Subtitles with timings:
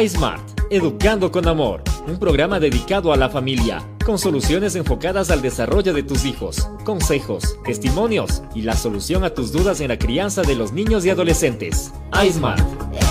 [0.00, 0.40] iSmart,
[0.70, 6.02] Educando con Amor, un programa dedicado a la familia, con soluciones enfocadas al desarrollo de
[6.02, 10.72] tus hijos, consejos, testimonios y la solución a tus dudas en la crianza de los
[10.72, 11.92] niños y adolescentes.
[12.26, 12.60] iSmart.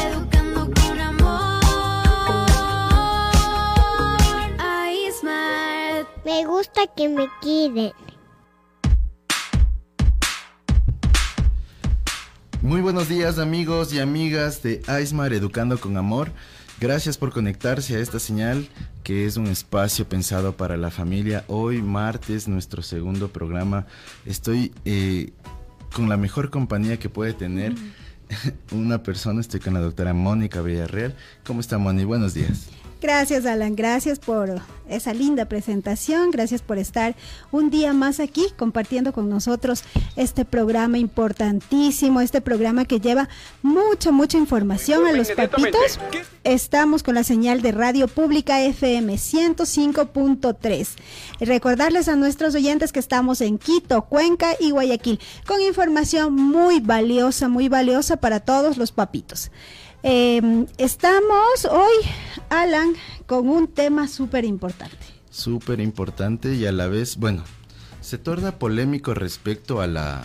[0.10, 1.60] Educando con amor.
[4.92, 6.08] iSmart.
[6.26, 7.92] Me gusta que me queden.
[12.64, 16.32] Muy buenos días amigos y amigas de Aismar Educando con Amor.
[16.82, 18.68] Gracias por conectarse a esta señal
[19.04, 21.46] que es un espacio pensado para la familia.
[21.48, 23.86] Hoy martes, nuestro segundo programa.
[24.26, 25.32] Estoy eh,
[25.94, 27.76] con la mejor compañía que puede tener
[28.72, 29.42] una persona.
[29.42, 31.16] Estoy con la doctora Mónica Villarreal.
[31.46, 32.04] ¿Cómo está Moni?
[32.04, 32.72] Buenos días.
[33.02, 33.76] Gracias, Alan.
[33.76, 36.30] Gracias por esa linda presentación.
[36.30, 37.16] Gracias por estar
[37.52, 39.84] un día más aquí compartiendo con nosotros
[40.16, 43.28] este programa importantísimo, este programa que lleva
[43.64, 46.00] mucha, mucha información a los papitos.
[46.44, 50.90] Estamos con la señal de Radio Pública FM 105.3.
[51.40, 57.48] Recordarles a nuestros oyentes que estamos en Quito, Cuenca y Guayaquil con información muy valiosa,
[57.48, 59.50] muy valiosa para todos los papitos.
[60.04, 61.94] Eh, estamos hoy,
[62.50, 62.94] Alan,
[63.28, 64.98] con un tema súper importante.
[65.30, 67.44] Súper importante y a la vez, bueno,
[68.02, 70.24] se torna polémico respecto a la,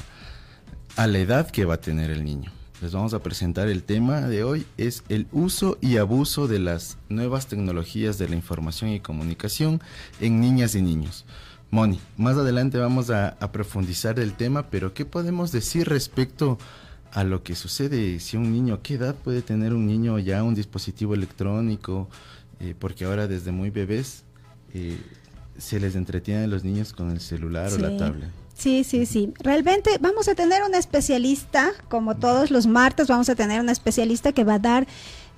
[0.97, 2.51] a la edad que va a tener el niño.
[2.81, 6.97] Les vamos a presentar el tema de hoy, es el uso y abuso de las
[7.09, 9.83] nuevas tecnologías de la información y comunicación
[10.21, 11.27] en niñas y niños.
[11.71, 16.86] Moni, más adelante vamos a, a profundizar el tema, pero ¿qué podemos decir respecto a
[17.25, 21.15] lo que sucede si un niño, qué edad puede tener un niño ya un dispositivo
[21.15, 22.09] electrónico,
[22.61, 24.25] eh, porque ahora desde muy bebés
[24.75, 24.99] eh,
[25.59, 28.31] se les entretiene a los niños con el celular o la tablet.
[28.55, 29.35] Sí, sí, sí.
[29.41, 34.33] Realmente vamos a tener una especialista, como todos los martes, vamos a tener una especialista
[34.33, 34.87] que va a dar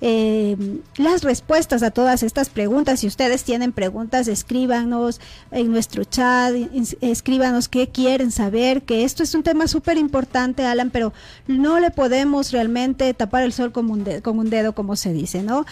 [0.01, 0.55] eh,
[0.97, 3.01] las respuestas a todas estas preguntas.
[3.01, 5.19] Si ustedes tienen preguntas, escríbanos
[5.51, 6.53] en nuestro chat,
[7.01, 11.13] escríbanos qué quieren saber, que esto es un tema súper importante, Alan, pero
[11.47, 15.13] no le podemos realmente tapar el sol con un, dedo, con un dedo, como se
[15.13, 15.65] dice, ¿no?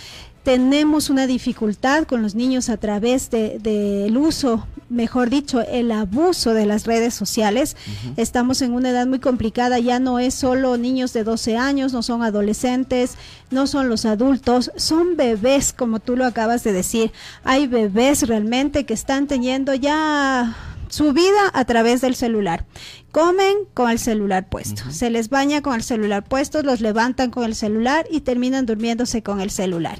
[0.47, 5.91] Tenemos una dificultad con los niños a través del de, del uso, mejor dicho, el
[5.91, 7.75] abuso de las redes sociales.
[8.15, 12.01] Estamos en una edad muy complicada, ya no es solo niños de 12 años, no
[12.01, 13.17] son adolescentes,
[13.51, 17.11] no son los adultos, son bebés, como tú lo acabas de decir.
[17.43, 20.55] Hay bebés realmente que están teniendo ya
[20.89, 22.65] su vida a través del celular.
[23.11, 27.43] Comen con el celular puesto, se les baña con el celular puesto, los levantan con
[27.43, 29.99] el celular y terminan durmiéndose con el celular.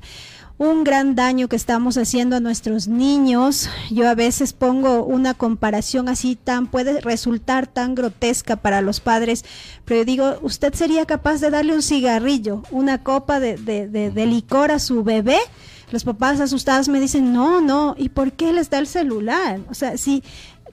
[0.60, 3.70] Un gran daño que estamos haciendo a nuestros niños.
[3.92, 9.46] Yo a veces pongo una comparación así tan, puede resultar tan grotesca para los padres,
[9.86, 14.10] pero yo digo, ¿usted sería capaz de darle un cigarrillo, una copa de, de, de,
[14.10, 15.38] de licor a su bebé?
[15.92, 19.60] Los papás asustados me dicen, no, no, ¿y por qué les da el celular?
[19.70, 20.24] O sea, si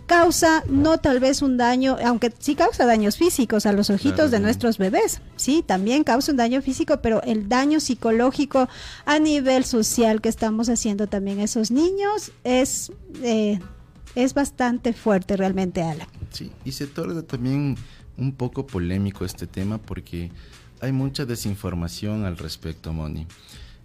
[0.07, 4.31] causa no tal vez un daño, aunque sí causa daños físicos a los ojitos Claro,
[4.31, 8.69] de nuestros bebés, sí, también causa un daño físico, pero el daño psicológico
[9.07, 12.93] a nivel social que estamos haciendo también a esos niños es,
[13.23, 13.59] eh,
[14.15, 16.07] es bastante fuerte realmente, Ala.
[16.31, 17.77] Sí, y se torna también
[18.17, 20.31] un poco polémico este tema porque
[20.81, 23.27] hay mucha desinformación al respecto, Moni.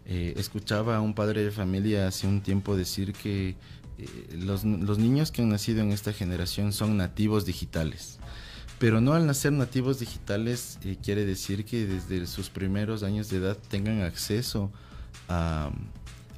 [0.05, 3.55] Eh, escuchaba a un padre de familia hace un tiempo decir que
[3.99, 8.19] eh, los, los niños que han nacido en esta generación son nativos digitales.
[8.79, 13.37] Pero no al nacer nativos digitales eh, quiere decir que desde sus primeros años de
[13.37, 14.71] edad tengan acceso
[15.27, 15.71] a,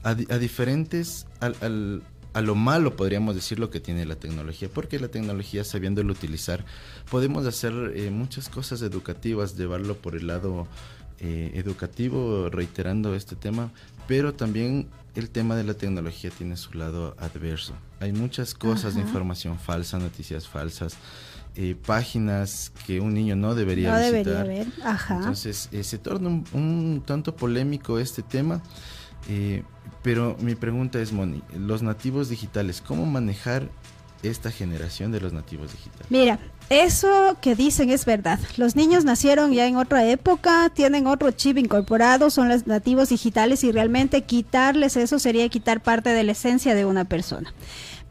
[0.03, 2.01] a a diferentes, al-
[2.33, 6.63] a lo malo podríamos decir lo que tiene la tecnología, porque la tecnología sabiéndolo utilizar
[7.09, 10.65] podemos hacer eh, muchas cosas educativas, llevarlo por el lado
[11.21, 13.71] eh, educativo, reiterando este tema,
[14.07, 17.73] pero también el tema de la tecnología tiene su lado adverso.
[17.99, 20.95] Hay muchas cosas de información falsa, noticias falsas,
[21.55, 24.23] eh, páginas que un niño no debería No visitar.
[24.23, 25.17] debería haber, ajá.
[25.17, 28.61] Entonces eh, se torna un, un tanto polémico este tema,
[29.29, 29.63] eh,
[30.01, 33.69] pero mi pregunta es, Moni, los nativos digitales, ¿cómo manejar
[34.23, 36.07] esta generación de los nativos digitales?
[36.09, 36.39] Mira,
[36.71, 38.39] eso que dicen es verdad.
[38.55, 43.65] Los niños nacieron ya en otra época, tienen otro chip incorporado, son los nativos digitales
[43.65, 47.53] y realmente quitarles eso sería quitar parte de la esencia de una persona.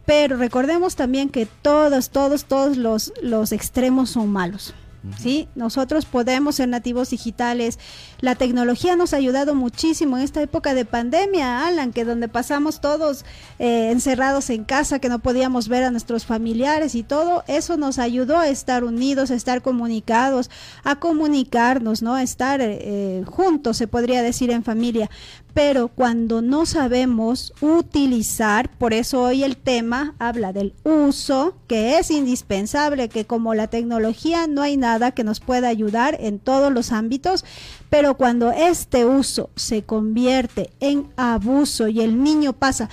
[0.04, 4.74] Pero recordemos también que todos, todos, todos los, los extremos son malos.
[5.18, 5.48] ¿Sí?
[5.54, 7.78] Nosotros podemos ser nativos digitales.
[8.20, 12.80] La tecnología nos ha ayudado muchísimo en esta época de pandemia, Alan, que donde pasamos
[12.80, 13.24] todos
[13.58, 17.98] eh, encerrados en casa, que no podíamos ver a nuestros familiares y todo, eso nos
[17.98, 20.50] ayudó a estar unidos, a estar comunicados,
[20.84, 22.14] a comunicarnos, ¿no?
[22.14, 25.10] A estar eh, juntos, se podría decir, en familia
[25.54, 32.10] pero cuando no sabemos utilizar, por eso hoy el tema habla del uso, que es
[32.10, 36.92] indispensable, que como la tecnología no hay nada que nos pueda ayudar en todos los
[36.92, 37.44] ámbitos,
[37.88, 42.88] pero cuando este uso se convierte en abuso y el niño pasa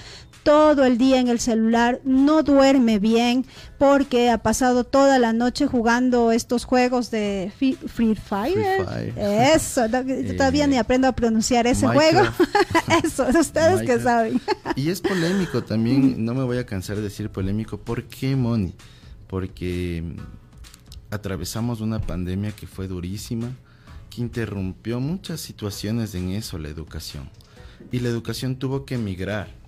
[0.47, 3.45] todo el día en el celular, no duerme bien
[3.77, 8.85] porque ha pasado toda la noche jugando estos juegos de Free, Fire.
[9.17, 9.81] Eso,
[10.37, 12.21] todavía ni aprendo a pronunciar ese juego.
[13.03, 14.39] Eso, ustedes que saben.
[14.77, 17.77] y es polémico también, no me voy a cansar de decir polémico.
[17.77, 18.73] ¿Por qué, Moni?
[19.27, 20.01] Porque
[21.11, 23.49] atravesamos una pandemia que fue durísima,
[24.09, 27.29] que interrumpió muchas situaciones en eso, la educación.
[27.91, 29.66] Y la educación tuvo que emigrar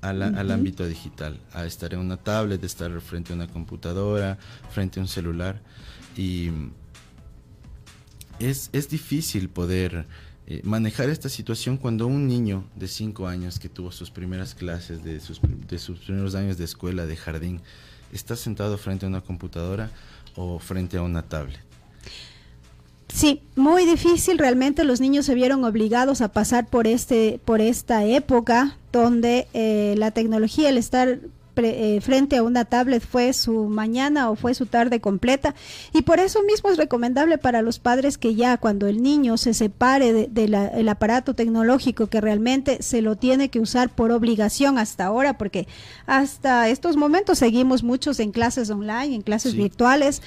[0.00, 4.38] al, ámbito digital, a estar en una tablet, estar frente a una computadora,
[4.70, 5.60] frente a un celular.
[6.16, 6.50] Y
[8.38, 10.06] es, es difícil poder
[10.48, 15.02] eh, manejar esta situación cuando un niño de 5 años que tuvo sus primeras clases,
[15.02, 17.60] de sus, de sus primeros años de escuela, de jardín,
[18.12, 19.90] está sentado frente a una computadora
[20.36, 21.58] o frente a una tablet.
[23.08, 24.38] Sí, muy difícil.
[24.38, 29.94] Realmente los niños se vieron obligados a pasar por este, por esta época donde eh,
[29.96, 31.20] la tecnología, el estar
[31.58, 35.54] eh, frente a una tablet fue su mañana o fue su tarde completa.
[35.94, 39.54] Y por eso mismo es recomendable para los padres que ya cuando el niño se
[39.54, 45.06] separe del de, aparato tecnológico que realmente se lo tiene que usar por obligación hasta
[45.06, 45.66] ahora porque
[46.06, 50.20] hasta estos momentos seguimos muchos en clases online, en clases virtuales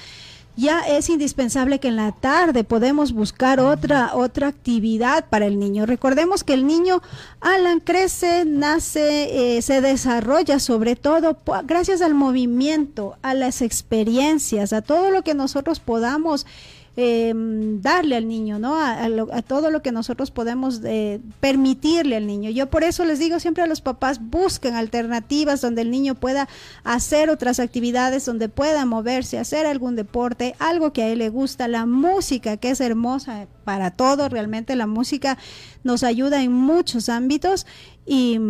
[0.60, 5.86] ya es indispensable que en la tarde podemos buscar otra otra actividad para el niño.
[5.86, 7.00] Recordemos que el niño
[7.40, 14.82] Alan crece, nace, eh, se desarrolla sobre todo gracias al movimiento, a las experiencias, a
[14.82, 16.46] todo lo que nosotros podamos
[16.96, 18.76] eh, darle al niño, ¿no?
[18.80, 22.50] A, todo lo que nosotros podemos eh, permitirle al niño.
[22.50, 26.48] Yo por eso les digo siempre a los papás, busquen alternativas donde el niño pueda
[26.84, 31.68] hacer otras actividades, donde pueda moverse, hacer algún deporte, algo que a él le gusta,
[31.68, 35.38] la música, que es hermosa para todo, realmente la música
[35.84, 37.66] nos ayuda en muchos ámbitos
[38.04, 38.40] y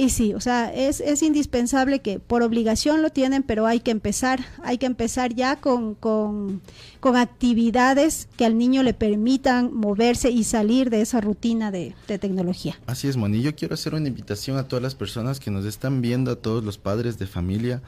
[0.00, 3.90] y sí, o sea, es, es indispensable que por obligación lo tienen, pero hay que
[3.90, 6.62] empezar, hay que empezar ya con, con,
[7.00, 12.80] con actividades que al niño le permitan moverse y salir de esa rutina de, tecnología.
[12.86, 13.42] Así es, Moni.
[13.42, 16.64] Yo quiero hacer una invitación a todas las personas que nos están viendo, a todos
[16.64, 17.82] los padres de familia,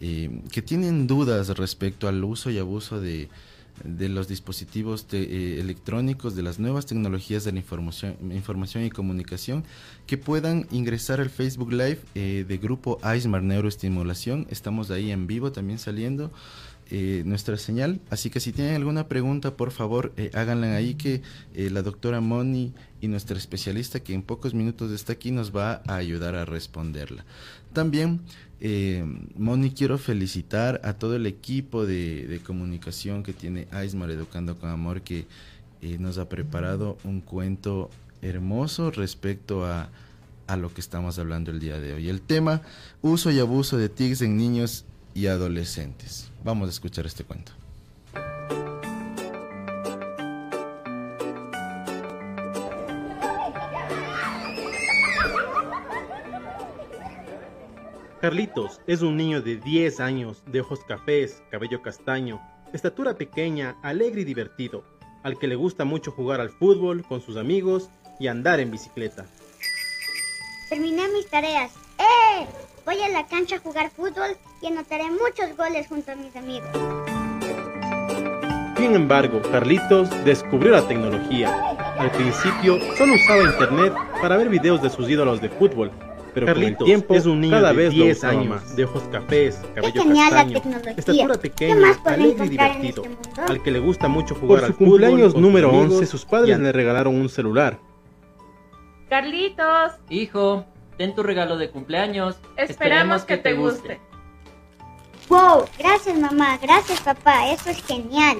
[0.00, 3.28] eh, que tienen dudas respecto al uso y abuso de,
[3.84, 9.64] de los dispositivos eh, electrónicos, de las nuevas tecnologías de la información, información y comunicación,
[10.06, 14.46] que puedan ingresar al Facebook Live eh, de grupo AISMAR Neuroestimulación.
[14.50, 16.32] Estamos ahí en vivo también saliendo.
[16.90, 18.00] Eh, nuestra señal.
[18.08, 21.20] Así que si tienen alguna pregunta, por favor, háganla ahí que
[21.54, 22.72] la doctora Moni
[23.02, 27.26] y nuestra especialista, que en pocos minutos está aquí, nos va a ayudar a responderla.
[27.74, 28.22] También
[28.60, 29.04] eh,
[29.36, 35.02] Moni, quiero felicitar a todo el equipo de, comunicación que tiene Aismar Educando con Amor,
[35.02, 35.26] que
[35.82, 37.90] eh, nos ha preparado un cuento
[38.20, 39.90] hermoso respecto a,
[40.46, 42.08] a, lo que estamos hablando el día de hoy.
[42.08, 42.62] El tema,
[43.00, 44.84] uso y abuso de TICs en niños
[45.14, 46.30] y adolescentes.
[46.44, 47.52] Vamos a escuchar este cuento.
[58.20, 62.40] Carlitos es un niño de 10 años, de ojos cafés, cabello castaño,
[62.72, 64.82] estatura pequeña, alegre y divertido,
[65.22, 69.24] al que le gusta mucho jugar al fútbol con sus amigos y andar en bicicleta.
[70.68, 71.72] Terminé mis tareas.
[71.98, 72.46] ¡Eh!
[72.84, 76.70] Voy a la cancha a jugar fútbol y anotaré muchos goles junto a mis amigos.
[78.76, 81.54] Sin embargo, Carlitos descubrió la tecnología.
[81.98, 85.92] Al principio solo usaba internet para ver videos de sus ídolos de fútbol,
[86.46, 90.04] pero Carlitos tiempo es un niño cada de vez 10 años, de ojos cafés, cabello
[90.04, 90.60] castaño,
[90.96, 95.34] estatura pequeña, alegre y divertido, este al que le gusta mucho jugar Por su cumpleaños
[95.34, 97.78] número 11, sus padres le regalaron un celular.
[99.08, 99.92] Carlitos.
[100.10, 100.66] Hijo,
[100.98, 102.38] ten tu regalo de cumpleaños.
[102.56, 104.00] Esperamos, que, te guste.
[105.28, 108.38] Wow, gracias mamá, gracias papá, eso es genial.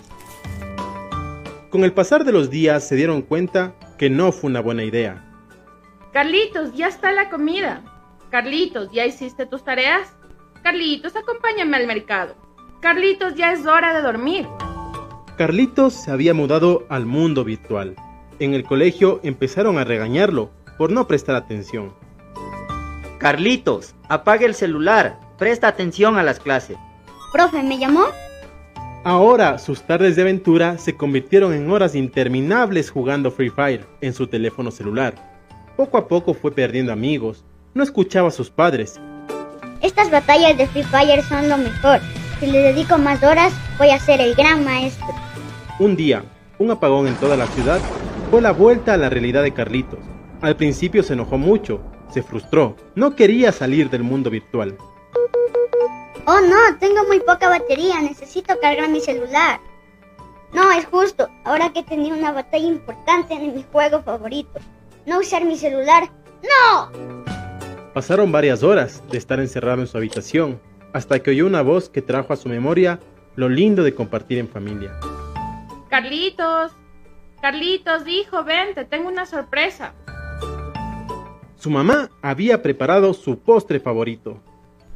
[1.70, 5.27] Con el pasar de los días se dieron cuenta que no fue una buena idea.
[6.12, 7.82] Carlitos, ya está la comida.
[8.30, 10.14] Carlitos, ¿ya hiciste tus tareas?
[10.62, 12.34] Carlitos, acompáñame al mercado.
[12.80, 14.46] Carlitos, ya es hora de dormir.
[15.36, 17.94] Carlitos se había mudado al mundo virtual.
[18.38, 21.92] En el colegio empezaron a regañarlo por no prestar atención.
[23.18, 26.78] Carlitos, apague el celular, presta atención a las clases.
[27.32, 28.06] Profe, ¿me llamó?
[29.04, 34.26] Ahora sus tardes de aventura se convirtieron en horas interminables jugando Free Fire en su
[34.26, 35.37] teléfono celular.
[35.78, 39.00] Poco a poco fue perdiendo amigos, no escuchaba a sus padres.
[39.80, 42.00] Estas batallas de Free Fire son lo mejor.
[42.40, 45.06] Si le dedico más horas, voy a ser el gran maestro.
[45.78, 46.24] Un día,
[46.58, 47.78] un apagón en toda la ciudad
[48.28, 50.00] fue la vuelta a la realidad de Carlitos.
[50.40, 51.80] Al principio se enojó mucho,
[52.12, 54.76] se frustró, no quería salir del mundo virtual.
[56.26, 59.60] Oh no, tengo muy poca batería, necesito cargar mi celular.
[60.52, 64.58] No, es justo, ahora que tenía una batalla importante en mi juego favorito.
[65.08, 66.10] No usar mi celular.
[66.42, 66.92] ¡No!
[67.94, 70.60] Pasaron varias horas de estar encerrado en su habitación,
[70.92, 73.00] hasta que oyó una voz que trajo a su memoria
[73.34, 74.92] lo lindo de compartir en familia.
[75.88, 76.72] Carlitos,
[77.40, 79.94] Carlitos, hijo, ven, te tengo una sorpresa.
[81.56, 84.42] Su mamá había preparado su postre favorito.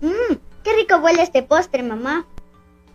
[0.02, 2.26] Mmm, qué rico huele este postre, mamá.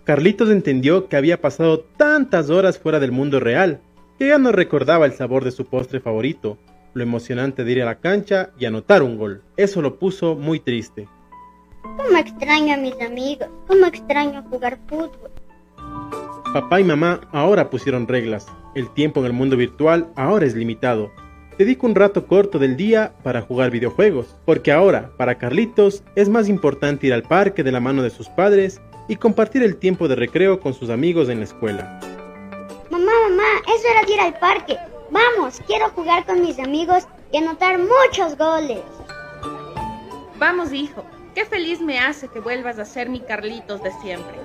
[0.03, 3.81] Carlitos entendió que había pasado tantas horas fuera del mundo real
[4.19, 6.57] que ya no recordaba el sabor de su postre favorito,
[6.93, 9.41] lo emocionante de ir a la cancha y anotar un gol.
[9.55, 11.07] Eso lo puso muy triste.
[11.81, 13.47] ¿Cómo extraño a mis amigos?
[13.67, 15.31] ¿Cómo extraño jugar fútbol?
[16.53, 18.47] Papá y mamá ahora pusieron reglas.
[18.75, 21.11] El tiempo en el mundo virtual ahora es limitado.
[21.57, 26.49] Dedico un rato corto del día para jugar videojuegos, porque ahora, para Carlitos, es más
[26.49, 30.15] importante ir al parque de la mano de sus padres y compartir el tiempo de
[30.15, 31.99] recreo con sus amigos en la escuela.
[32.91, 33.43] Mamá, mamá,
[33.75, 34.77] es hora de ir al parque.
[35.11, 38.83] Vamos, quiero jugar con mis amigos y anotar muchos goles.
[40.37, 41.05] Vamos, hijo.
[41.33, 44.37] Qué feliz me hace que vuelvas a ser mi Carlitos de siempre.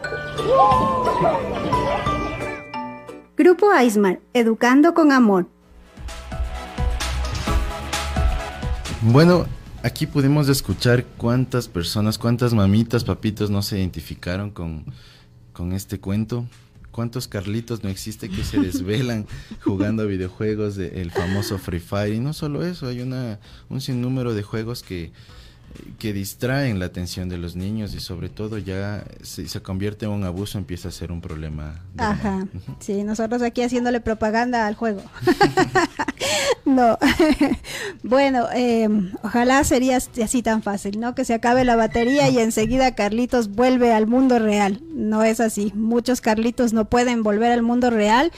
[3.36, 5.46] Grupo Aismar, Educando con Amor.
[9.00, 9.46] Bueno,
[9.82, 14.84] aquí pudimos escuchar cuántas personas, cuántas mamitas, papitos no se identificaron con,
[15.52, 16.44] con este cuento.
[16.92, 19.26] ¿Cuántos Carlitos no existe que se desvelan
[19.64, 22.14] jugando videojuegos del famoso Free Fire?
[22.14, 25.10] Y no solo eso, hay una, un sinnúmero de juegos que,
[25.98, 30.12] que distraen la atención de los niños y sobre todo ya si se convierte en
[30.12, 31.80] un abuso empieza a ser un problema.
[31.96, 32.46] Ajá,
[32.80, 35.02] sí, nosotros aquí haciéndole propaganda al juego.
[36.64, 36.98] no,
[38.02, 38.88] bueno, eh,
[39.22, 41.14] ojalá sería así tan fácil, ¿no?
[41.14, 44.82] Que se acabe la batería y enseguida Carlitos vuelve al mundo real.
[44.94, 48.32] No es así, muchos Carlitos no pueden volver al mundo real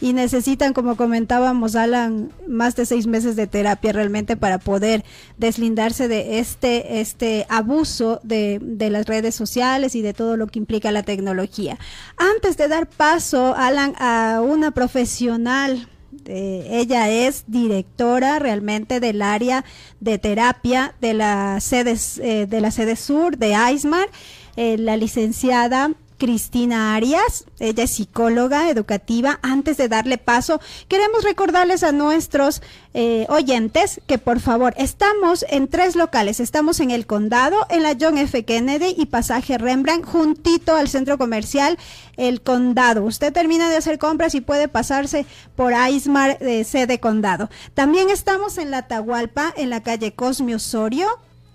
[0.00, 5.04] y necesitan, como comentábamos, Alan, más de seis meses de terapia realmente para poder
[5.38, 10.58] deslindarse de este, este abuso de, de las redes sociales y de todo lo que
[10.58, 11.78] implica la tecnología.
[12.16, 15.88] Antes de dar paso, Alan, a una profesional
[16.24, 19.64] eh, ella es directora realmente del área
[20.00, 24.08] de terapia de la sede, eh, de la sede sur de AISMAR,
[24.56, 29.38] eh, la licenciada Cristina Arias, ella es psicóloga educativa.
[29.42, 32.60] Antes de darle paso, queremos recordarles a nuestros
[32.92, 36.40] eh, oyentes que por favor estamos en tres locales.
[36.40, 38.44] Estamos en el condado, en la John F.
[38.44, 41.78] Kennedy y pasaje Rembrandt, juntito al centro comercial
[42.16, 43.04] El Condado.
[43.04, 47.48] Usted termina de hacer compras y puede pasarse por Aismar de sede condado.
[47.74, 51.08] También estamos en la Tahualpa, en la calle Cosme Osorio,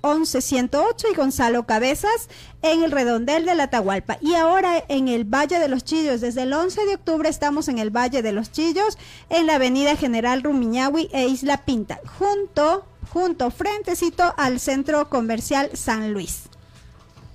[0.03, 2.27] 11108 y Gonzalo Cabezas
[2.61, 4.17] en el redondel de la Atahualpa.
[4.21, 7.79] Y ahora en el Valle de los Chillos, desde el 11 de octubre estamos en
[7.79, 8.97] el Valle de los Chillos,
[9.29, 16.11] en la Avenida General Rumiñahui e Isla Pinta, junto, junto, frentecito al Centro Comercial San
[16.11, 16.43] Luis.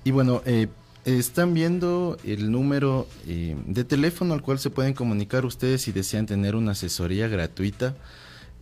[0.03, 0.67] Y bueno, eh,
[1.05, 6.27] están viendo el número eh, de teléfono al cual se pueden comunicar ustedes si desean
[6.27, 7.95] tener una asesoría gratuita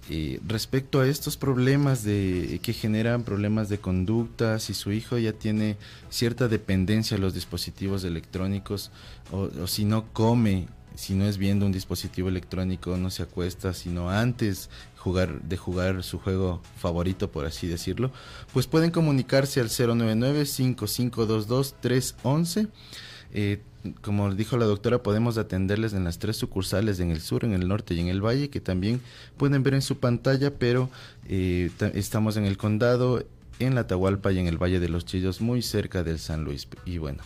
[0.10, 5.34] eh, respecto a estos problemas de que generan problemas de conducta, si su hijo ya
[5.34, 5.78] tiene
[6.10, 8.92] cierta dependencia a los dispositivos electrónicos
[9.32, 13.74] o, o si no come, si no es viendo un dispositivo electrónico, no se acuesta,
[13.74, 18.12] sino antes jugar, de jugar su juego favorito, por así decirlo,
[18.52, 22.68] pues pueden comunicarse al 099-5522-311.
[23.34, 23.60] Eh,
[24.02, 27.68] como dijo la doctora, podemos atenderles en las tres sucursales, en el sur, en el
[27.68, 29.00] norte y en el valle, que también
[29.38, 30.90] pueden ver en su pantalla, pero
[31.30, 33.24] eh, ta- estamos en el condado,
[33.60, 36.68] en la Atahualpa y en el Valle de los Chillos, muy cerca del San Luis.
[36.86, 37.24] Y bueno,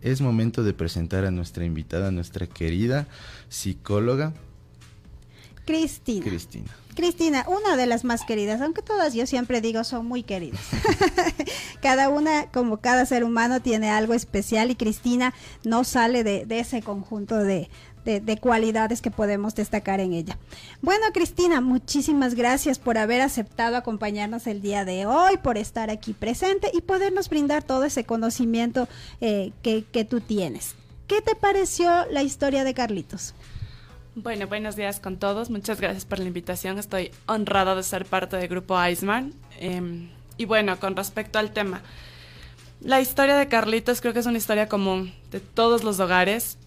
[0.00, 3.06] es momento de presentar a nuestra invitada, nuestra querida
[3.48, 4.32] psicóloga
[5.64, 6.24] Cristina.
[6.24, 6.70] Cristina.
[6.94, 10.60] Cristina, una de las más queridas, aunque todas yo siempre digo son muy queridas.
[11.80, 15.32] cada una, como cada ser humano, tiene algo especial y Cristina
[15.64, 17.70] no sale de, de ese conjunto de,
[18.04, 20.36] de, de, cualidades que podemos destacar en ella.
[20.82, 26.12] Bueno, Cristina, muchísimas gracias por haber aceptado acompañarnos el día de hoy, por estar aquí
[26.12, 28.86] presente y podernos brindar todo ese conocimiento
[29.22, 30.74] eh, que, que tú tienes.
[31.06, 33.34] ¿Qué te pareció la historia de Carlitos?
[34.14, 35.48] Bueno, buenos días con todos.
[35.48, 36.78] Muchas gracias por la invitación.
[36.78, 39.32] Estoy honrada de ser parte del grupo Iceman.
[39.58, 41.80] Eh, y bueno, con respecto al tema,
[42.82, 46.58] la historia de Carlitos creo que es una historia común de todos los hogares.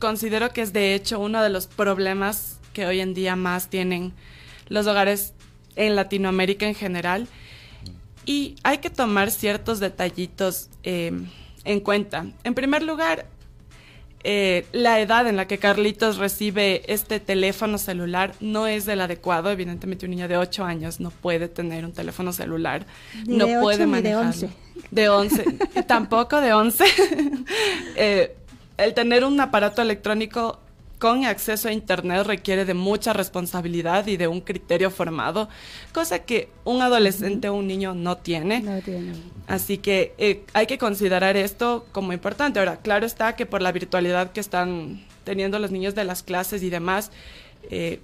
[0.00, 4.12] Considero que es de hecho uno de los problemas que hoy en día más tienen
[4.68, 5.34] los hogares
[5.76, 7.28] en Latinoamérica en general.
[8.24, 11.12] Y hay que tomar ciertos detallitos eh,
[11.62, 12.26] en cuenta.
[12.42, 13.26] En primer lugar,
[14.28, 19.52] eh, la edad en la que Carlitos recibe este teléfono celular no es del adecuado.
[19.52, 22.86] Evidentemente, un niño de 8 años no puede tener un teléfono celular.
[23.24, 24.48] No de puede 8 ni manejarlo.
[24.90, 25.30] de 11.
[25.38, 25.44] De 11.
[25.86, 26.84] Tampoco de 11.
[27.98, 28.36] Eh,
[28.76, 30.58] el tener un aparato electrónico
[30.98, 35.48] con acceso a Internet requiere de mucha responsabilidad y de un criterio formado,
[35.92, 38.60] cosa que un adolescente o un niño no tiene.
[38.60, 39.12] No tiene.
[39.46, 42.58] Así que eh, hay que considerar esto como importante.
[42.58, 46.62] Ahora, claro está que por la virtualidad que están teniendo los niños de las clases
[46.62, 47.10] y demás,
[47.70, 48.00] eh,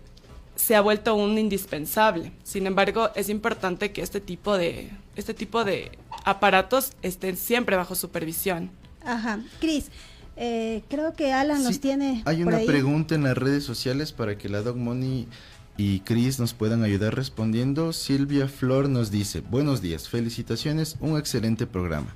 [0.54, 2.32] se ha vuelto un indispensable.
[2.42, 5.92] Sin embargo, es importante que este tipo de, este tipo de
[6.24, 8.70] aparatos estén siempre bajo supervisión.
[9.04, 9.40] Ajá.
[9.60, 9.90] Cris,
[10.36, 12.22] eh, creo que Alan nos tiene.
[12.24, 12.66] Hay por una ahí.
[12.66, 15.28] pregunta en las redes sociales para que la Doc Money
[15.76, 17.92] y Chris nos puedan ayudar respondiendo.
[17.92, 22.14] Silvia Flor nos dice, buenos días, felicitaciones, un excelente programa.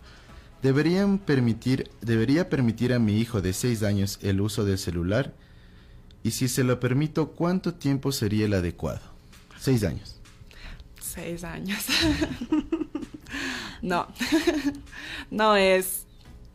[0.63, 5.35] Deberían permitir, debería permitir a mi hijo de 6 años el uso del celular
[6.23, 9.01] y si se lo permito, ¿cuánto tiempo sería el adecuado?
[9.61, 10.17] 6 años.
[11.17, 11.79] Seis años.
[13.83, 14.07] no,
[15.31, 16.06] no es,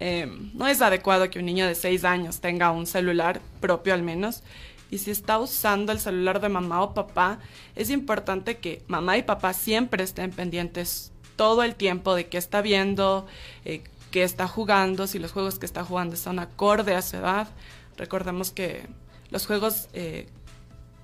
[0.04, 4.02] eh, no es adecuado que un niño de seis años tenga un celular propio al
[4.02, 4.42] menos.
[4.90, 7.38] Y si está usando el celular de mamá o papá,
[7.76, 12.64] es importante que mamá y papá siempre estén pendientes todo el tiempo de qué está
[12.64, 13.28] viendo,
[13.64, 17.48] eh, qué está jugando, si los juegos que está jugando son acorde a su edad.
[17.96, 18.88] Recordemos que
[19.30, 20.28] los juegos eh,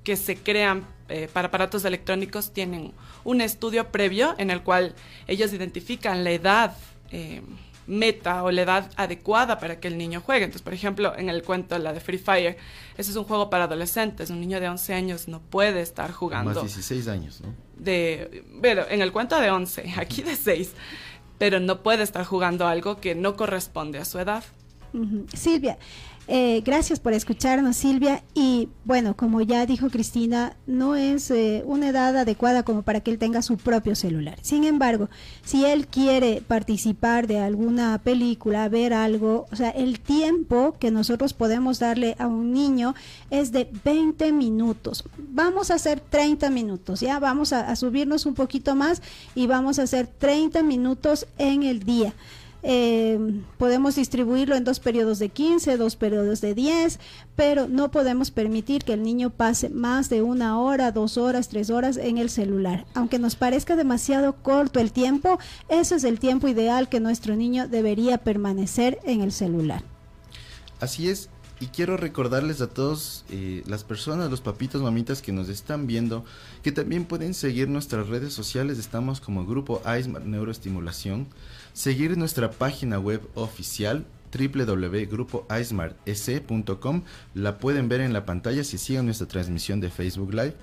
[0.04, 4.96] que se crean eh, para aparatos electrónicos tienen un estudio previo en el cual
[5.28, 6.76] ellos identifican la edad
[7.12, 7.42] eh,
[7.88, 10.46] meta o la edad adecuada para que el niño juegue.
[10.46, 12.58] Entonces, por ejemplo, en el cuento, la de Free Fire,
[12.98, 14.30] ese es un juego para adolescentes.
[14.30, 17.68] Un niño de 11 años no puede estar jugando Más 16 años, ¿no?
[17.80, 20.72] de, bueno, en el cuento de 11, aquí de 6,
[21.38, 24.44] pero no puede estar jugando algo que no corresponde a su edad.
[25.34, 25.78] Silvia,
[26.30, 28.22] eh, gracias por escucharnos, Silvia.
[28.34, 33.12] Y bueno, como ya dijo Cristina, no es eh, una edad adecuada como para que
[33.12, 34.38] él tenga su propio celular.
[34.42, 35.10] Sin embargo,
[35.46, 41.34] si él quiere participar de alguna película, ver algo, o sea, el tiempo que nosotros
[41.34, 42.94] podemos darle a un niño
[43.30, 45.06] es de 20 minutos.
[45.18, 47.20] Vamos a hacer 30 minutos, ¿ya?
[47.20, 49.02] Vamos a, a subirnos un poquito más
[49.34, 52.14] y vamos a hacer 30 minutos en el día.
[52.64, 57.00] Eh, podemos distribuirlo en dos periodos de 15, dos periodos de 10,
[57.36, 61.70] pero no podemos permitir que el niño pase más de una hora, dos horas, tres
[61.70, 62.86] horas en el celular.
[62.94, 65.40] Aunque nos parezca demasiado corto el tiempo,
[65.70, 69.84] ese es el tiempo ideal que nuestro niño debería permanecer en el celular.
[70.80, 75.50] Así es, y quiero recordarles a todos eh, las personas, los papitos, mamitas que nos
[75.50, 76.24] están viendo,
[76.62, 81.28] que también pueden seguir nuestras redes sociales, estamos como Grupo AISMAR Neuroestimulación,
[81.78, 84.04] seguir nuestra página web oficial
[84.36, 87.04] www.grupoaismartec.com,
[87.36, 90.56] la pueden ver en la pantalla si siguen nuestra transmisión de Facebook Live,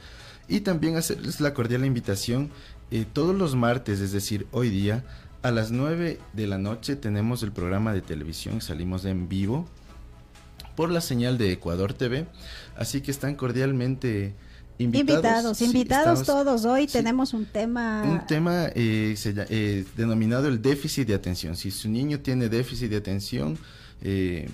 [0.49, 2.51] y también hacerles la cordial invitación,
[2.91, 5.05] eh, todos los martes, es decir, hoy día,
[5.43, 9.69] a las 9 de la noche tenemos el programa de televisión, salimos en vivo
[10.75, 12.27] por la señal de Ecuador TV,
[12.77, 14.35] así que están cordialmente
[14.79, 15.15] invitados.
[15.15, 16.65] Invitados, Sí, invitados estamos- todos.
[16.65, 16.93] Hoy sí.
[16.95, 18.03] tenemos un tema.
[18.05, 21.57] Un tema eh, se eh, denominado el déficit de atención.
[21.57, 23.57] Si su niño tiene déficit de atención,
[24.03, 24.49] eh,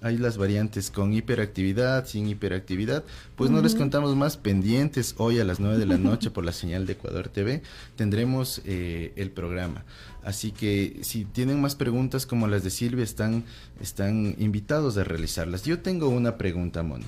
[0.00, 3.04] hay las variantes con hiperactividad, sin hiperactividad.
[3.36, 5.14] Pues no les contamos más pendientes.
[5.16, 7.62] Hoy a las 9 de la noche por la señal de Ecuador TV
[7.96, 9.84] tendremos eh, el programa.
[10.22, 13.44] Así que si tienen más preguntas como las de Silvia, están,
[13.80, 15.64] están invitados a realizarlas.
[15.64, 17.04] Yo tengo una pregunta, Moni.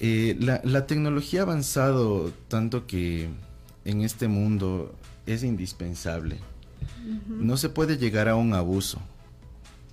[0.00, 3.28] Eh, la, la tecnología ha avanzado tanto que
[3.84, 4.94] en este mundo
[5.26, 6.38] es indispensable.
[7.28, 9.00] No se puede llegar a un abuso,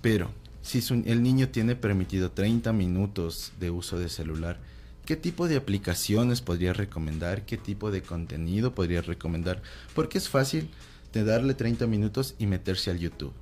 [0.00, 0.30] pero
[0.62, 4.58] si su- el niño tiene permitido 30 minutos de uso de celular,
[5.04, 7.44] ¿qué tipo de aplicaciones podría recomendar?
[7.44, 9.62] ¿Qué tipo de contenido podría recomendar?
[9.94, 10.70] Porque es fácil
[11.12, 13.32] de darle 30 minutos y meterse al YouTube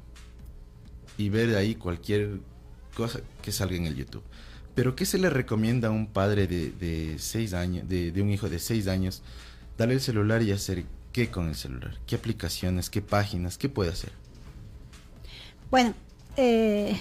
[1.18, 2.40] y ver ahí cualquier
[2.96, 4.22] cosa que salga en el YouTube.
[4.76, 8.30] Pero ¿qué se le recomienda a un padre de, de seis años, de, de un
[8.30, 9.22] hijo de seis años,
[9.78, 11.98] darle el celular y hacer qué con el celular?
[12.06, 14.12] ¿Qué aplicaciones, qué páginas, qué puede hacer?
[15.70, 15.94] Bueno,
[16.36, 16.94] eh,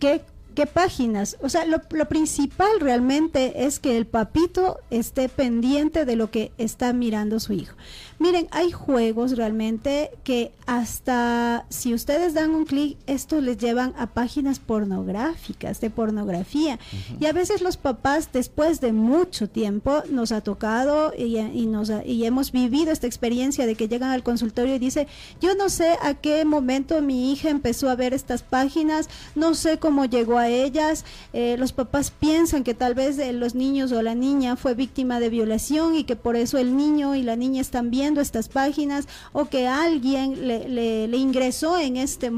[0.00, 0.22] ¿qué,
[0.54, 1.36] ¿qué páginas?
[1.42, 6.52] O sea, lo, lo principal realmente es que el papito esté pendiente de lo que
[6.58, 7.74] está mirando su hijo.
[8.18, 14.08] Miren, hay juegos realmente que hasta si ustedes dan un clic, esto les llevan a
[14.08, 16.78] páginas pornográficas, de pornografía.
[17.18, 21.88] Y a veces los papás, después de mucho tiempo, nos ha tocado y, y nos
[21.90, 25.06] ha- y hemos vivido esta experiencia de que llegan al consultorio y dice,
[25.40, 29.78] yo no sé a qué momento mi hija empezó a ver estas páginas, no sé
[29.78, 31.04] cómo llegó a ellas.
[31.32, 35.20] Eh, los papás piensan que tal vez eh, los niños o la niña fue víctima
[35.20, 39.06] de violación y que por eso el niño y la niña están viendo estas páginas
[39.32, 42.30] o que alguien le, ingresó en este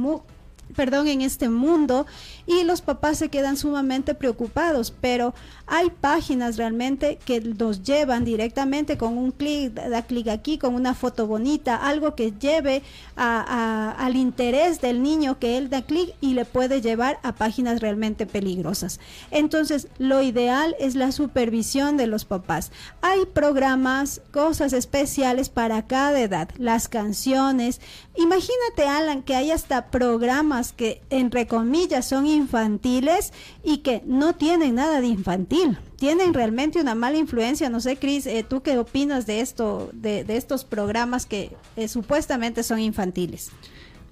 [0.75, 2.07] perdón, en este mundo
[2.47, 5.35] y los papás se quedan sumamente preocupados, pero
[5.67, 10.95] hay páginas realmente que nos llevan directamente con un clic, da clic aquí, con una
[10.95, 12.83] foto bonita, algo que lleve
[13.17, 17.81] a- al interés del niño que él da clic y le puede llevar a páginas
[17.81, 19.01] realmente peligrosas.
[19.31, 22.73] Entonces, lo ideal es la supervisión de los papás.
[23.01, 27.81] Hay programas, cosas especiales para cada edad, las canciones.
[28.17, 33.33] Imagínate, Alan, que hay hasta programas que, entre comillas, son infantiles
[33.65, 35.79] y que no tienen nada de infantil.
[35.97, 37.69] Tienen realmente una mala influencia.
[37.69, 42.63] No sé, Cris, eh, ¿tú qué opinas de esto, de, estos programas que eh, supuestamente
[42.63, 43.51] son infantiles?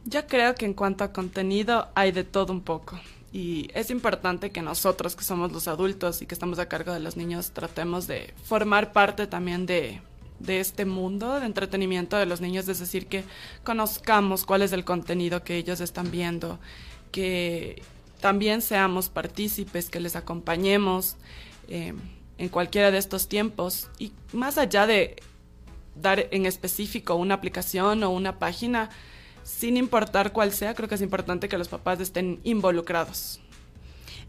[0.04, 2.98] Yo creo que en cuanto a contenido hay de todo un poco.
[3.32, 6.98] Y es importante que nosotros, que somos los adultos y que estamos a cargo de
[6.98, 10.00] los niños, tratemos de formar parte también de,
[10.40, 13.24] de este mundo de entretenimiento de los niños, es decir, que
[13.62, 16.58] conozcamos cuál es el contenido que ellos están viendo,
[17.12, 17.82] que
[18.20, 21.16] también seamos partícipes, que les acompañemos
[21.68, 21.94] eh,
[22.38, 23.88] en cualquiera de estos tiempos.
[23.98, 25.16] Y más allá de
[25.94, 28.90] dar en específico una aplicación o una página,
[29.42, 33.40] sin importar cuál sea, creo que es importante que los papás estén involucrados.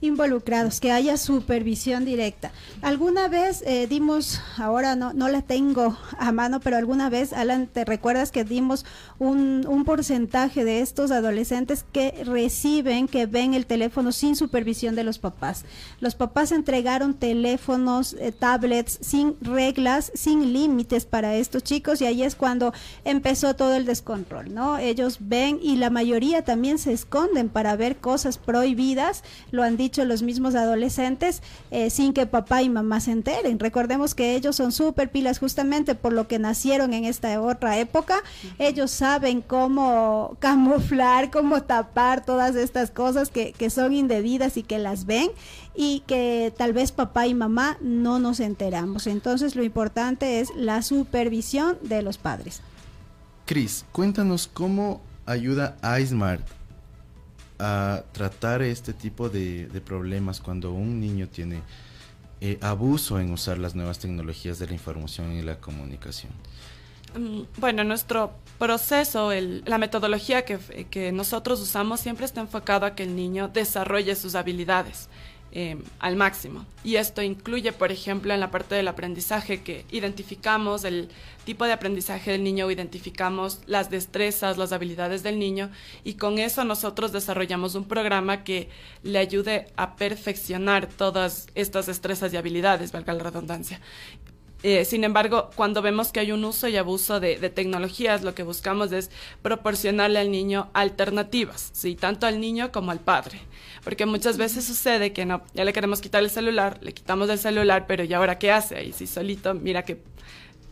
[0.01, 2.51] Involucrados, que haya supervisión directa.
[2.81, 7.67] Alguna vez eh, dimos, ahora no, no la tengo a mano, pero alguna vez, Alan,
[7.67, 8.85] ¿te recuerdas que dimos
[9.19, 15.03] un, un porcentaje de estos adolescentes que reciben, que ven el teléfono sin supervisión de
[15.03, 15.65] los papás?
[15.99, 22.23] Los papás entregaron teléfonos, eh, tablets, sin reglas, sin límites para estos chicos y ahí
[22.23, 22.73] es cuando
[23.05, 24.77] empezó todo el descontrol, ¿no?
[24.77, 29.90] Ellos ven y la mayoría también se esconden para ver cosas prohibidas, lo han dicho
[29.97, 33.60] los mismos adolescentes, eh, sin que papá y mamá se enteren.
[33.60, 38.23] Recordemos que ellos son súper pilas justamente por lo que nacieron en esta otra época.
[38.60, 44.80] Ellos saben cómo camuflar, cómo tapar todas estas cosas que, que son indebidas y que
[44.80, 45.30] las ven
[45.75, 49.08] y que tal vez papá y mamá no nos enteramos.
[49.08, 52.62] Entonces lo importante es la supervisión de los padres.
[53.45, 56.61] Cris, cuéntanos cómo ayuda iSmart
[57.62, 61.62] a tratar este tipo de, de problemas cuando un niño tiene
[62.41, 66.32] eh, abuso en usar las nuevas tecnologías de la información y la comunicación.
[67.15, 70.58] Mm, Bueno, nuestro proceso, el- la metodología que,
[70.89, 75.08] que nosotros usamos siempre está enfocado a que el niño desarrolle sus habilidades
[75.53, 76.65] eh, al máximo.
[76.83, 81.09] Y esto incluye, por ejemplo, en la parte del aprendizaje que identificamos el
[81.43, 85.69] tipo de aprendizaje del niño, identificamos las destrezas, las habilidades del niño
[86.03, 88.69] y con eso nosotros desarrollamos un programa que
[89.03, 93.81] le ayude a perfeccionar todas estas destrezas y habilidades, valga la redundancia.
[94.63, 98.36] Eh, sin embargo, cuando vemos que hay un uso y abuso de, de tecnologías, lo
[98.36, 99.10] que buscamos es
[99.41, 101.95] proporcionarle al niño alternativas, ¿sí?
[101.95, 103.39] tanto al niño como al padre.
[103.84, 107.39] Porque muchas veces sucede que no, ya le queremos quitar el celular, le quitamos el
[107.39, 108.76] celular, pero ¿y ahora qué hace?
[108.76, 110.04] Ahí sí solito, mira que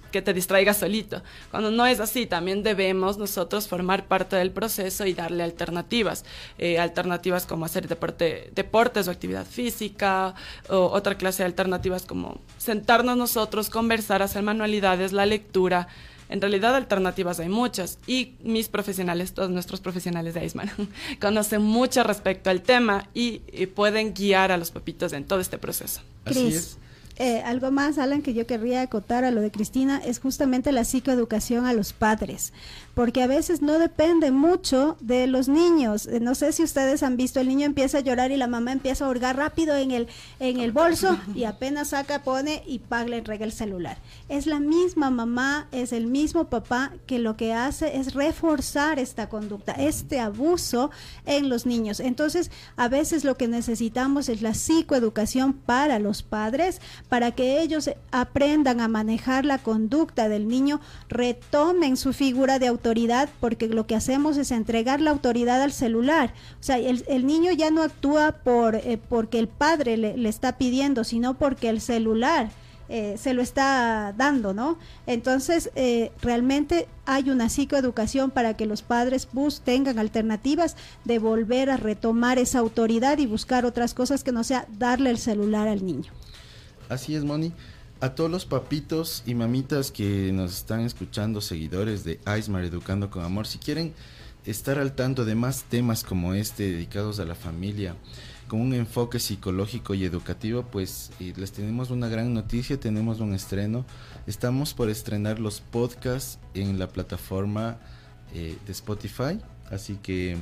[0.09, 1.21] que te distraiga solito.
[1.51, 6.25] Cuando no es así, también debemos nosotros formar parte del proceso y darle alternativas.
[6.57, 10.35] Eh, alternativas como hacer deporte, deportes o actividad física,
[10.69, 15.87] o otra clase de alternativas como sentarnos nosotros, conversar, hacer manualidades, la lectura.
[16.29, 20.69] En realidad alternativas hay muchas y mis profesionales, todos nuestros profesionales de Eisman,
[21.19, 25.57] conocen mucho respecto al tema y, y pueden guiar a los papitos en todo este
[25.57, 26.01] proceso.
[26.25, 26.77] Así es.
[27.19, 30.85] Eh, algo más, Alan, que yo querría acotar a lo de Cristina, es justamente la
[30.85, 32.53] psicoeducación a los padres,
[32.93, 36.07] porque a veces no depende mucho de los niños.
[36.07, 38.71] Eh, no sé si ustedes han visto, el niño empieza a llorar y la mamá
[38.71, 40.07] empieza a hurgar rápido en el,
[40.39, 43.97] en el bolso y apenas saca, pone y paga, le entrega el celular.
[44.29, 49.27] Es la misma mamá, es el mismo papá que lo que hace es reforzar esta
[49.27, 50.89] conducta, este abuso
[51.25, 51.99] en los niños.
[51.99, 57.89] Entonces, a veces lo que necesitamos es la psicoeducación para los padres, para que ellos
[58.11, 63.95] aprendan a manejar la conducta del niño, retomen su figura de autoridad, porque lo que
[63.95, 66.33] hacemos es entregar la autoridad al celular.
[66.59, 70.57] O sea, el, el niño ya no actúa por eh, porque el padre le, está
[70.57, 72.49] pidiendo, sino porque el celular
[72.87, 74.77] eh, se lo está dando, ¿no?
[75.05, 81.69] Entonces, eh, realmente hay una psicoeducación para que los padres bus tengan alternativas de volver
[81.69, 85.85] a retomar esa autoridad y buscar otras cosas que no sea darle el celular al
[85.85, 86.11] niño.
[86.89, 87.53] Así es, Moni.
[88.01, 93.23] A todos los papitos y mamitas que nos están escuchando, seguidores de Aismar Educando con
[93.23, 93.93] Amor, si quieren
[94.45, 97.95] estar al tanto de más temas como este dedicados a la familia,
[98.47, 103.85] con un enfoque psicológico y educativo, pues les tenemos una gran noticia, tenemos un estreno.
[104.25, 107.77] Estamos por estrenar los podcasts en la plataforma
[108.33, 110.37] eh, de Spotify, así que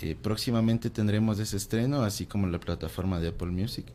[0.00, 3.86] eh, próximamente tendremos ese estreno, así como la plataforma de Apple Music.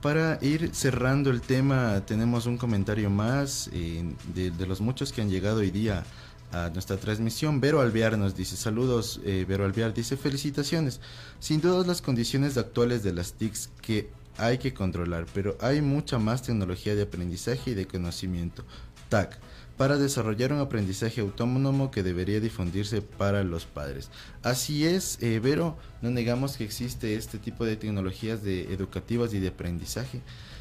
[0.00, 5.28] Para ir cerrando el tema, tenemos un comentario más eh, de, los muchos que han
[5.28, 6.04] llegado hoy día
[6.52, 7.60] a nuestra transmisión.
[7.60, 11.00] Vero Alvear nos dice, saludos, eh, Vero Alvear dice, felicitaciones.
[11.38, 16.18] Sin duda las condiciones actuales de las TICs que hay que controlar, pero hay mucha
[16.18, 18.64] más tecnología de aprendizaje y de conocimiento.
[19.10, 19.38] TAC
[19.80, 24.10] para desarrollar un aprendizaje autónomo que debería difundirse para los padres.
[24.42, 29.48] Así es, eh, Vero, no negamos que existe este tipo de tecnologías educativas y de
[29.48, 30.20] aprendizaje.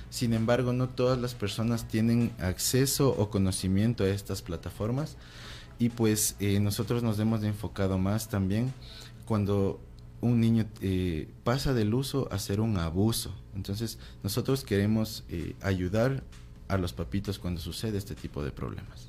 [0.10, 5.18] Sin embargo, no todas las personas tienen acceso o conocimiento a estas plataformas
[5.80, 8.74] y pues eh, nosotros nos hemos enfocado más también
[9.26, 9.82] cuando
[10.22, 13.36] un niño eh, pasa del uso a ser un abuso.
[13.54, 16.24] Entonces nosotros queremos eh, ayudar
[16.70, 19.09] a los papitos cuando sucede este tipo de problemas.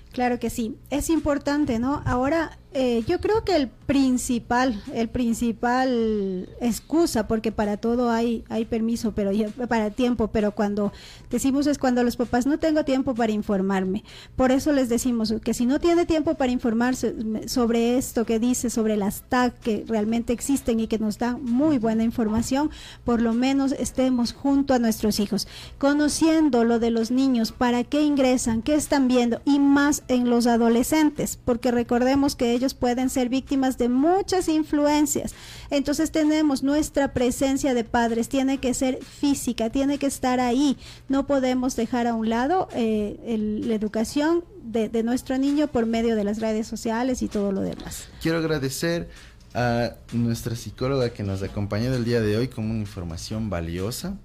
[0.11, 2.01] Claro que sí, es importante, ¿no?
[2.05, 8.63] Ahora, eh, yo creo que el principal, el principal excusa, porque para todo hay, hay
[8.63, 9.31] permiso, pero
[9.67, 10.93] para tiempo, pero cuando
[11.29, 14.05] decimos es cuando los papás no tengo tiempo para informarme.
[14.37, 17.13] Por eso les decimos que si no tiene tiempo para informarse
[17.47, 21.77] sobre esto que dice, sobre las TAC que realmente existen y que nos dan muy
[21.77, 22.69] buena información,
[23.03, 25.45] por lo menos estemos junto a nuestros hijos,
[25.77, 30.47] conociendo lo de los niños, para qué ingresan, qué están viendo y más en los
[30.47, 35.33] adolescentes, porque recordemos que ellos pueden ser víctimas de muchas influencias.
[35.69, 40.77] Entonces tenemos nuestra presencia de padres, tiene que ser física, tiene que estar ahí.
[41.09, 46.15] No podemos dejar a un lado eh, la educación de, de nuestro niño por medio
[46.15, 48.07] de las redes sociales y todo lo demás.
[48.21, 49.09] Quiero agradecer
[49.53, 54.15] a nuestra psicóloga que nos acompañó el día de hoy con una información valiosa.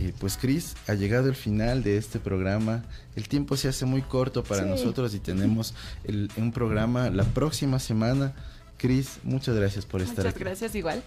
[0.00, 2.82] Eh, pues Cris, ha llegado el final de este programa.
[3.16, 4.68] El tiempo se hace muy corto para Sí.
[4.68, 8.32] nosotros y tenemos el- un programa la próxima semana
[8.76, 10.44] Cris, muchas gracias por estar Muchas aquí.
[10.44, 11.02] gracias igual.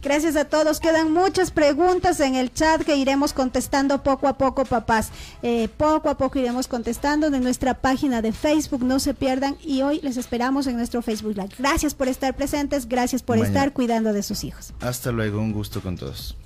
[0.00, 0.78] Gracias a todos.
[0.80, 5.10] Quedan muchas preguntas en el chat que iremos contestando poco a poco, papás.
[5.42, 8.84] Eh, poco a poco iremos contestando de nuestra página de Facebook.
[8.84, 9.56] No se pierdan.
[9.62, 11.50] Y hoy les esperamos en nuestro Facebook Live.
[11.58, 12.88] Gracias por estar presentes.
[12.88, 13.58] Gracias por Mañana.
[13.58, 14.72] estar cuidando de sus hijos.
[14.80, 16.36] Hasta luego, un gusto con todos.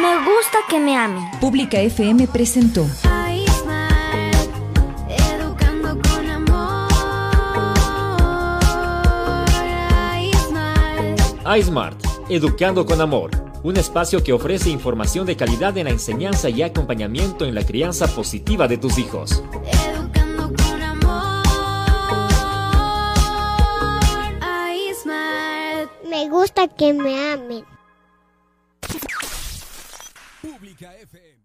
[0.00, 1.28] Me gusta que me amen.
[1.40, 2.86] Pública FM presentó
[3.34, 4.36] iSmart,
[5.08, 6.88] educando con amor.
[10.22, 11.58] iSmart.
[11.58, 13.30] iSmart, Educando con Amor,
[13.64, 18.06] un espacio que ofrece información de calidad en la enseñanza y acompañamiento en la crianza
[18.06, 19.42] positiva de tus hijos.
[19.90, 21.42] Educando con amor.
[24.76, 25.90] iSmart.
[26.08, 27.64] Me gusta que me amen.
[30.78, 31.37] Pública FM.